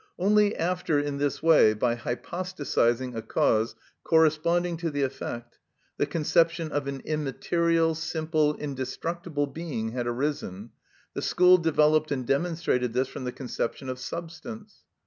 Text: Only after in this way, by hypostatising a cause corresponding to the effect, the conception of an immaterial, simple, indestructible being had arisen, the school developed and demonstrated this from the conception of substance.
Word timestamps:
Only 0.17 0.55
after 0.55 0.99
in 0.99 1.19
this 1.19 1.43
way, 1.43 1.75
by 1.75 1.93
hypostatising 1.93 3.15
a 3.15 3.21
cause 3.21 3.75
corresponding 4.03 4.75
to 4.77 4.89
the 4.89 5.03
effect, 5.03 5.59
the 5.97 6.07
conception 6.07 6.71
of 6.71 6.87
an 6.87 7.01
immaterial, 7.05 7.93
simple, 7.93 8.55
indestructible 8.55 9.45
being 9.45 9.89
had 9.91 10.07
arisen, 10.07 10.71
the 11.13 11.21
school 11.21 11.59
developed 11.59 12.11
and 12.11 12.25
demonstrated 12.25 12.93
this 12.93 13.09
from 13.09 13.25
the 13.25 13.31
conception 13.31 13.89
of 13.89 13.99
substance. 13.99 14.79